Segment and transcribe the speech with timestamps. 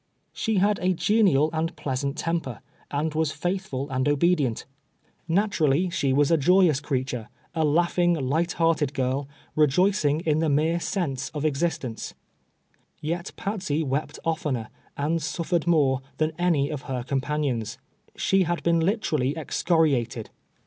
[0.33, 4.65] She had a genial and pleasant temper, and was faithful and obedient.
[5.29, 6.87] Katurally, she was a joyous TREA'nrENT
[7.27, 7.65] OF TATSET.
[7.65, 12.15] 189 creature, a laugliin:., light hearted girl, rejoicing in the mere sense of existence.
[12.99, 17.77] Yet Patsey wept oftener, and sutitered more, than any of her companions.
[18.15, 20.31] She had been literally excoriated.